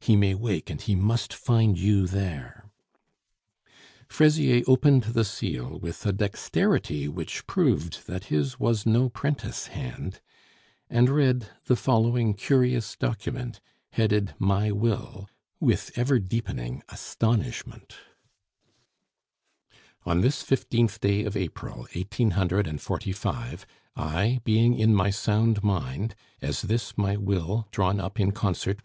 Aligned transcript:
"He 0.00 0.16
may 0.16 0.34
wake, 0.34 0.68
and 0.68 0.80
he 0.80 0.96
must 0.96 1.32
find 1.32 1.78
you 1.78 2.08
there." 2.08 2.72
Fraisier 4.08 4.64
opened 4.66 5.04
the 5.04 5.24
seal 5.24 5.78
with 5.78 6.04
a 6.04 6.10
dexterity 6.12 7.06
which 7.06 7.46
proved 7.46 8.04
that 8.08 8.24
his 8.24 8.58
was 8.58 8.84
no 8.84 9.08
'prentice 9.08 9.68
hand, 9.68 10.20
and 10.90 11.08
read 11.08 11.50
the 11.66 11.76
following 11.76 12.34
curious 12.34 12.96
document, 12.96 13.60
headed 13.92 14.34
"My 14.40 14.72
Will," 14.72 15.28
with 15.60 15.92
ever 15.94 16.18
deepening 16.18 16.82
astonishment: 16.88 17.94
"On 20.04 20.20
this 20.20 20.42
fifteenth 20.42 20.98
day 21.00 21.22
of 21.22 21.36
April, 21.36 21.86
eighteen 21.94 22.32
hundred 22.32 22.66
and 22.66 22.80
forty 22.80 23.12
five, 23.12 23.64
I, 23.94 24.40
being 24.42 24.74
in 24.76 24.92
my 24.96 25.10
sound 25.10 25.62
mind 25.62 26.16
(as 26.42 26.62
this 26.62 26.98
my 26.98 27.16
Will, 27.16 27.68
drawn 27.70 28.00
up 28.00 28.18
in 28.18 28.32
concert 28.32 28.78
with 28.82 28.84